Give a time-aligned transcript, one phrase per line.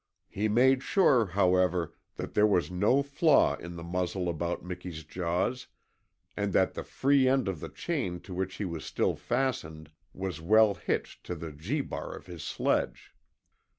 [0.31, 5.67] He made sure, however, that there was no flaw in the muzzle about Miki's jaws,
[6.35, 10.41] and that the free end of the chain to which he was still fastened was
[10.41, 13.13] well hitched to the Gee bar of his sledge.